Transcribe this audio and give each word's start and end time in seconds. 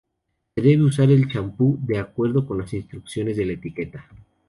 Se 0.55 0.61
debe 0.63 0.81
usar 0.81 1.11
el 1.11 1.29
champú 1.31 1.77
de 1.83 1.99
acuerdo 1.99 2.47
con 2.47 2.57
las 2.57 2.73
instrucciones 2.73 3.37
de 3.37 3.45
la 3.45 3.53
etiqueta. 3.53 4.07